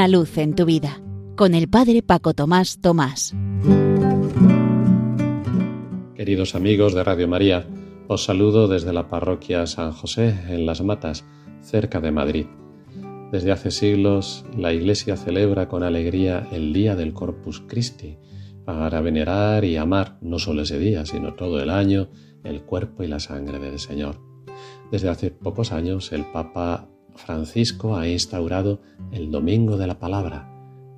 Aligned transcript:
Una 0.00 0.08
luz 0.08 0.38
en 0.38 0.54
tu 0.54 0.64
vida 0.64 0.98
con 1.36 1.54
el 1.54 1.68
Padre 1.68 2.02
Paco 2.02 2.32
Tomás 2.32 2.80
Tomás. 2.80 3.34
Queridos 6.14 6.54
amigos 6.54 6.94
de 6.94 7.04
Radio 7.04 7.28
María, 7.28 7.66
os 8.08 8.24
saludo 8.24 8.66
desde 8.66 8.94
la 8.94 9.10
parroquia 9.10 9.66
San 9.66 9.92
José 9.92 10.34
en 10.48 10.64
Las 10.64 10.80
Matas, 10.80 11.26
cerca 11.60 12.00
de 12.00 12.12
Madrid. 12.12 12.46
Desde 13.30 13.52
hace 13.52 13.70
siglos 13.70 14.46
la 14.56 14.72
Iglesia 14.72 15.18
celebra 15.18 15.68
con 15.68 15.82
alegría 15.82 16.48
el 16.50 16.72
Día 16.72 16.96
del 16.96 17.12
Corpus 17.12 17.60
Christi, 17.68 18.16
para 18.64 19.02
venerar 19.02 19.66
y 19.66 19.76
amar 19.76 20.16
no 20.22 20.38
solo 20.38 20.62
ese 20.62 20.78
día, 20.78 21.04
sino 21.04 21.34
todo 21.34 21.60
el 21.60 21.68
año, 21.68 22.08
el 22.42 22.62
cuerpo 22.62 23.02
y 23.02 23.06
la 23.06 23.20
sangre 23.20 23.58
del 23.58 23.78
Señor. 23.78 24.18
Desde 24.90 25.10
hace 25.10 25.30
pocos 25.30 25.72
años 25.72 26.10
el 26.12 26.24
Papa 26.24 26.88
Francisco 27.24 27.96
ha 27.96 28.08
instaurado 28.08 28.80
el 29.12 29.30
Domingo 29.30 29.76
de 29.76 29.86
la 29.86 29.98
Palabra, 29.98 30.50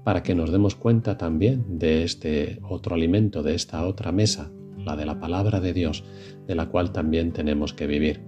para 0.04 0.22
que 0.22 0.34
nos 0.34 0.50
demos 0.50 0.74
cuenta 0.74 1.16
también 1.16 1.78
de 1.78 2.02
este 2.04 2.58
otro 2.68 2.94
alimento, 2.94 3.42
de 3.42 3.54
esta 3.54 3.86
otra 3.86 4.12
mesa, 4.12 4.50
la 4.78 4.96
de 4.96 5.06
la 5.06 5.20
palabra 5.20 5.60
de 5.60 5.72
Dios, 5.72 6.04
de 6.46 6.54
la 6.54 6.66
cual 6.66 6.92
también 6.92 7.32
tenemos 7.32 7.72
que 7.72 7.86
vivir. 7.86 8.20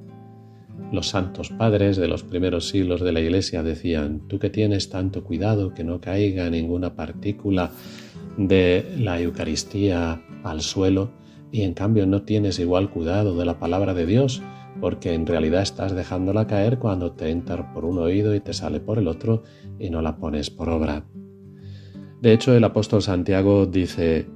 Los 0.92 1.08
santos 1.08 1.50
padres 1.50 1.96
de 1.96 2.08
los 2.08 2.22
primeros 2.22 2.68
siglos 2.68 3.00
de 3.00 3.12
la 3.12 3.20
Iglesia 3.20 3.62
decían, 3.62 4.28
tú 4.28 4.38
que 4.38 4.50
tienes 4.50 4.90
tanto 4.90 5.24
cuidado 5.24 5.74
que 5.74 5.84
no 5.84 6.00
caiga 6.00 6.50
ninguna 6.50 6.95
partícula 6.95 7.70
de 8.36 8.95
la 8.98 9.20
Eucaristía 9.20 10.22
al 10.42 10.60
suelo 10.60 11.23
y 11.54 11.62
en 11.62 11.72
cambio 11.72 12.04
no 12.04 12.22
tienes 12.22 12.58
igual 12.58 12.90
cuidado 12.90 13.38
de 13.38 13.44
la 13.44 13.60
palabra 13.60 13.95
de 13.95 14.06
Dios, 14.06 14.42
porque 14.80 15.14
en 15.14 15.24
realidad 15.24 15.62
estás 15.62 15.95
dejándola 15.95 16.48
caer 16.48 16.80
cuando 16.80 17.12
te 17.12 17.30
entra 17.30 17.72
por 17.72 17.84
un 17.84 17.98
oído 17.98 18.34
y 18.34 18.40
te 18.40 18.52
sale 18.52 18.80
por 18.80 18.98
el 18.98 19.06
otro 19.06 19.45
y 19.79 19.88
no 19.88 20.02
la 20.02 20.16
pones 20.16 20.51
por 20.51 20.68
obra. 20.68 21.04
De 22.20 22.32
hecho, 22.32 22.56
el 22.56 22.64
apóstol 22.64 23.02
Santiago 23.02 23.66
dice, 23.66 24.26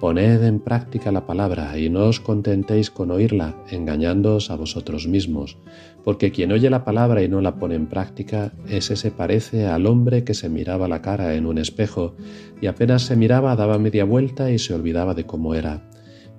Poned 0.00 0.42
en 0.42 0.58
práctica 0.58 1.12
la 1.12 1.24
palabra 1.24 1.78
y 1.78 1.88
no 1.88 2.06
os 2.06 2.18
contentéis 2.18 2.90
con 2.90 3.12
oírla, 3.12 3.54
engañándoos 3.70 4.50
a 4.50 4.56
vosotros 4.56 5.06
mismos, 5.06 5.56
porque 6.02 6.32
quien 6.32 6.50
oye 6.50 6.68
la 6.68 6.84
palabra 6.84 7.22
y 7.22 7.28
no 7.28 7.40
la 7.40 7.60
pone 7.60 7.76
en 7.76 7.86
práctica, 7.86 8.54
ese 8.66 8.96
se 8.96 9.12
parece 9.12 9.68
al 9.68 9.86
hombre 9.86 10.24
que 10.24 10.34
se 10.34 10.48
miraba 10.48 10.88
la 10.88 11.00
cara 11.00 11.34
en 11.34 11.46
un 11.46 11.58
espejo 11.58 12.16
y 12.60 12.66
apenas 12.66 13.02
se 13.02 13.14
miraba 13.14 13.54
daba 13.54 13.78
media 13.78 14.04
vuelta 14.04 14.50
y 14.50 14.58
se 14.58 14.74
olvidaba 14.74 15.14
de 15.14 15.26
cómo 15.26 15.54
era. 15.54 15.89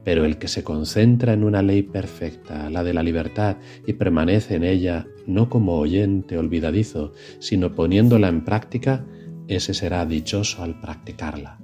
Pero 0.03 0.25
el 0.25 0.38
que 0.38 0.47
se 0.47 0.63
concentra 0.63 1.33
en 1.33 1.44
una 1.44 1.61
ley 1.61 1.83
perfecta, 1.83 2.69
la 2.69 2.83
de 2.83 2.94
la 2.94 3.03
libertad, 3.03 3.57
y 3.85 3.94
permanece 3.94 4.55
en 4.55 4.63
ella, 4.63 5.08
no 5.27 5.49
como 5.49 5.77
oyente 5.77 6.38
olvidadizo, 6.38 7.13
sino 7.39 7.75
poniéndola 7.75 8.27
en 8.27 8.43
práctica, 8.43 9.05
ese 9.47 9.73
será 9.73 10.05
dichoso 10.05 10.63
al 10.63 10.80
practicarla. 10.80 11.59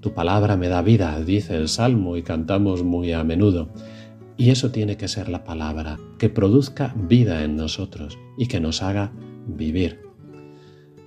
Tu 0.00 0.12
palabra 0.14 0.56
me 0.56 0.68
da 0.68 0.82
vida, 0.82 1.20
dice 1.20 1.56
el 1.56 1.68
Salmo 1.68 2.16
y 2.16 2.22
cantamos 2.22 2.84
muy 2.84 3.12
a 3.12 3.24
menudo. 3.24 3.72
Y 4.36 4.50
eso 4.50 4.70
tiene 4.70 4.96
que 4.96 5.08
ser 5.08 5.28
la 5.28 5.44
palabra, 5.44 5.98
que 6.18 6.28
produzca 6.28 6.94
vida 6.96 7.42
en 7.42 7.56
nosotros 7.56 8.18
y 8.36 8.46
que 8.46 8.60
nos 8.60 8.82
haga 8.82 9.12
vivir. 9.46 10.05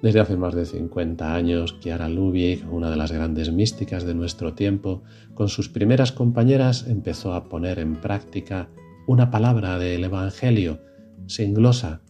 Desde 0.02 0.22
hace 0.22 0.38
más 0.38 0.55
de 0.55 0.66
50 0.66 1.36
años, 1.36 1.78
Chiara 1.81 2.08
Lubick, 2.08 2.66
una 2.72 2.89
de 2.89 2.95
las 2.95 3.11
grandes 3.11 3.52
místicas 3.52 4.05
de 4.05 4.14
nuestro 4.16 4.53
tiempo, 4.53 5.03
con 5.33 5.50
sus 5.50 5.67
primeras 5.67 6.14
compañeras 6.14 6.86
empezó 6.88 7.33
a 7.33 7.50
poner 7.50 7.80
en 7.80 7.95
práctica 7.95 8.70
una 9.08 9.30
palabra 9.30 9.77
del 9.77 10.05
Evangelio 10.05 10.80
sin 11.27 11.53
glosa. 11.53 12.02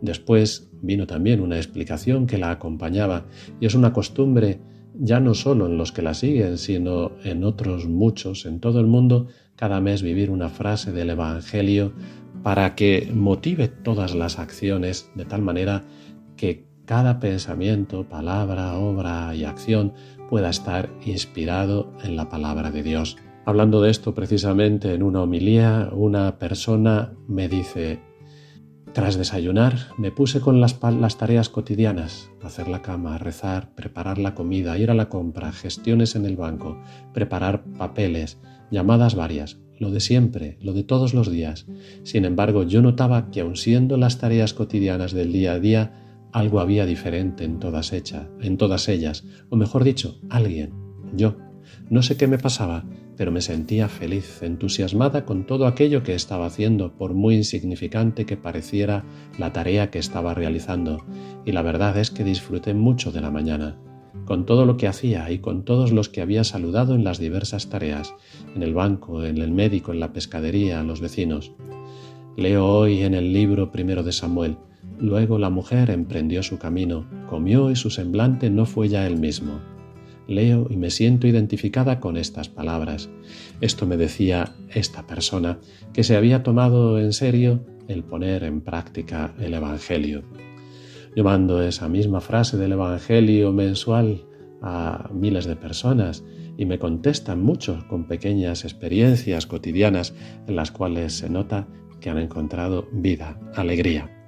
Después 0.00 0.70
vino 0.82 1.08
también 1.08 1.40
una 1.40 1.56
explicación 1.56 2.28
que 2.28 2.38
la 2.38 2.52
acompañaba 2.52 3.26
y 3.60 3.66
es 3.66 3.74
una 3.74 3.92
costumbre 3.92 4.60
ya 4.94 5.18
no 5.18 5.34
solo 5.34 5.66
en 5.66 5.78
los 5.78 5.90
que 5.90 6.02
la 6.02 6.14
siguen, 6.14 6.58
sino 6.58 7.12
en 7.24 7.42
otros 7.42 7.88
muchos, 7.88 8.46
en 8.46 8.60
todo 8.60 8.78
el 8.78 8.86
mundo, 8.86 9.26
cada 9.56 9.80
mes 9.80 10.02
vivir 10.02 10.30
una 10.30 10.48
frase 10.48 10.92
del 10.92 11.10
Evangelio 11.10 11.92
para 12.42 12.76
que 12.76 13.10
motive 13.12 13.68
todas 13.68 14.14
las 14.14 14.38
acciones 14.38 15.10
de 15.14 15.24
tal 15.24 15.42
manera 15.42 15.84
que 16.36 16.71
cada 16.84 17.20
pensamiento, 17.20 18.08
palabra, 18.08 18.74
obra 18.74 19.34
y 19.34 19.44
acción 19.44 19.92
pueda 20.28 20.50
estar 20.50 20.90
inspirado 21.04 21.92
en 22.02 22.16
la 22.16 22.28
palabra 22.28 22.70
de 22.70 22.82
Dios. 22.82 23.16
Hablando 23.44 23.82
de 23.82 23.90
esto 23.90 24.14
precisamente 24.14 24.94
en 24.94 25.02
una 25.02 25.22
homilía, 25.22 25.90
una 25.92 26.38
persona 26.38 27.12
me 27.26 27.48
dice, 27.48 28.00
tras 28.92 29.16
desayunar 29.16 29.74
me 29.96 30.12
puse 30.12 30.40
con 30.40 30.60
las, 30.60 30.78
las, 30.82 31.16
tareas 31.16 31.48
cotidianas, 31.48 32.30
hacer 32.42 32.68
la 32.68 32.82
cama, 32.82 33.18
rezar, 33.18 33.74
preparar 33.74 34.18
la 34.18 34.34
comida, 34.34 34.78
ir 34.78 34.90
a 34.90 34.94
la 34.94 35.08
compra, 35.08 35.50
gestiones 35.52 36.14
en 36.14 36.26
el 36.26 36.36
banco, 36.36 36.78
preparar 37.14 37.64
papeles, 37.78 38.38
llamadas 38.70 39.14
varias, 39.14 39.58
lo 39.78 39.90
de 39.90 40.00
siempre, 40.00 40.58
lo 40.60 40.72
de 40.72 40.84
todos 40.84 41.14
los 41.14 41.30
días. 41.30 41.66
Sin 42.04 42.24
embargo, 42.24 42.62
yo 42.62 42.82
notaba 42.82 43.30
que 43.30 43.40
aun 43.40 43.56
siendo 43.56 43.96
las 43.96 44.18
tareas 44.18 44.54
cotidianas 44.54 45.12
del 45.12 45.32
día 45.32 45.52
a 45.54 45.58
día, 45.58 46.01
algo 46.32 46.60
había 46.60 46.86
diferente 46.86 47.44
en 47.44 47.58
todas, 47.58 47.92
en 47.92 48.56
todas 48.56 48.88
ellas, 48.88 49.24
o 49.50 49.56
mejor 49.56 49.84
dicho, 49.84 50.18
alguien, 50.30 50.72
yo. 51.14 51.36
No 51.88 52.02
sé 52.02 52.16
qué 52.16 52.26
me 52.26 52.38
pasaba, 52.38 52.84
pero 53.16 53.30
me 53.30 53.40
sentía 53.40 53.88
feliz, 53.88 54.42
entusiasmada 54.42 55.24
con 55.24 55.46
todo 55.46 55.66
aquello 55.66 56.02
que 56.02 56.14
estaba 56.14 56.46
haciendo, 56.46 56.96
por 56.96 57.14
muy 57.14 57.36
insignificante 57.36 58.26
que 58.26 58.36
pareciera 58.36 59.04
la 59.38 59.52
tarea 59.52 59.90
que 59.90 59.98
estaba 59.98 60.34
realizando, 60.34 61.04
y 61.44 61.52
la 61.52 61.62
verdad 61.62 61.96
es 61.98 62.10
que 62.10 62.24
disfruté 62.24 62.74
mucho 62.74 63.12
de 63.12 63.20
la 63.20 63.30
mañana, 63.30 63.78
con 64.24 64.46
todo 64.46 64.64
lo 64.64 64.76
que 64.76 64.88
hacía 64.88 65.30
y 65.30 65.38
con 65.38 65.64
todos 65.64 65.92
los 65.92 66.08
que 66.08 66.22
había 66.22 66.44
saludado 66.44 66.94
en 66.94 67.04
las 67.04 67.18
diversas 67.18 67.68
tareas, 67.68 68.14
en 68.54 68.62
el 68.62 68.74
banco, 68.74 69.24
en 69.24 69.38
el 69.38 69.50
médico, 69.50 69.92
en 69.92 70.00
la 70.00 70.12
pescadería, 70.12 70.82
los 70.82 71.00
vecinos. 71.00 71.52
Leo 72.36 72.66
hoy 72.66 73.02
en 73.02 73.14
el 73.14 73.32
libro 73.32 73.70
primero 73.70 74.02
de 74.02 74.12
Samuel, 74.12 74.56
Luego 75.02 75.36
la 75.36 75.50
mujer 75.50 75.90
emprendió 75.90 76.44
su 76.44 76.58
camino, 76.58 77.06
comió 77.28 77.72
y 77.72 77.76
su 77.76 77.90
semblante 77.90 78.50
no 78.50 78.66
fue 78.66 78.88
ya 78.88 79.04
el 79.04 79.18
mismo. 79.18 79.60
Leo 80.28 80.68
y 80.70 80.76
me 80.76 80.90
siento 80.90 81.26
identificada 81.26 81.98
con 81.98 82.16
estas 82.16 82.48
palabras. 82.48 83.10
Esto 83.60 83.84
me 83.84 83.96
decía 83.96 84.54
esta 84.72 85.04
persona 85.04 85.58
que 85.92 86.04
se 86.04 86.14
había 86.14 86.44
tomado 86.44 87.00
en 87.00 87.12
serio 87.12 87.66
el 87.88 88.04
poner 88.04 88.44
en 88.44 88.60
práctica 88.60 89.34
el 89.40 89.54
Evangelio. 89.54 90.22
Yo 91.16 91.24
mando 91.24 91.60
esa 91.64 91.88
misma 91.88 92.20
frase 92.20 92.56
del 92.56 92.70
Evangelio 92.70 93.52
mensual 93.52 94.22
a 94.62 95.10
miles 95.12 95.46
de 95.46 95.56
personas 95.56 96.22
y 96.56 96.64
me 96.64 96.78
contestan 96.78 97.42
mucho 97.42 97.84
con 97.88 98.06
pequeñas 98.06 98.64
experiencias 98.64 99.48
cotidianas 99.48 100.14
en 100.46 100.54
las 100.54 100.70
cuales 100.70 101.14
se 101.14 101.28
nota 101.28 101.66
que 102.00 102.08
han 102.08 102.18
encontrado 102.18 102.86
vida, 102.92 103.40
alegría. 103.56 104.21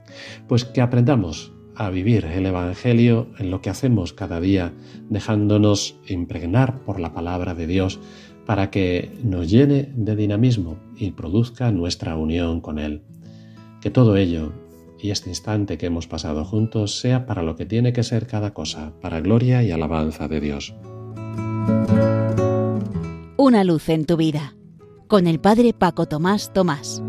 Pues 0.48 0.64
que 0.64 0.80
aprendamos 0.80 1.52
a 1.76 1.90
vivir 1.90 2.24
el 2.24 2.46
Evangelio 2.46 3.28
en 3.38 3.50
lo 3.50 3.60
que 3.60 3.70
hacemos 3.70 4.12
cada 4.12 4.40
día, 4.40 4.72
dejándonos 5.08 5.96
impregnar 6.06 6.80
por 6.84 7.00
la 7.00 7.12
palabra 7.12 7.54
de 7.54 7.66
Dios 7.66 8.00
para 8.46 8.70
que 8.70 9.10
nos 9.22 9.50
llene 9.50 9.90
de 9.94 10.16
dinamismo 10.16 10.78
y 10.96 11.12
produzca 11.12 11.72
nuestra 11.72 12.16
unión 12.16 12.60
con 12.60 12.78
Él. 12.78 13.02
Que 13.80 13.90
todo 13.90 14.16
ello 14.16 14.52
y 14.98 15.10
este 15.10 15.28
instante 15.28 15.76
que 15.76 15.86
hemos 15.86 16.06
pasado 16.06 16.44
juntos 16.44 16.98
sea 16.98 17.26
para 17.26 17.42
lo 17.42 17.56
que 17.56 17.66
tiene 17.66 17.92
que 17.92 18.02
ser 18.02 18.26
cada 18.26 18.54
cosa, 18.54 18.92
para 19.02 19.20
gloria 19.20 19.62
y 19.62 19.70
alabanza 19.70 20.28
de 20.28 20.40
Dios. 20.40 20.74
Una 23.36 23.64
luz 23.64 23.88
en 23.90 24.06
tu 24.06 24.16
vida, 24.16 24.54
con 25.06 25.26
el 25.26 25.40
Padre 25.40 25.74
Paco 25.74 26.06
Tomás 26.06 26.52
Tomás. 26.54 27.02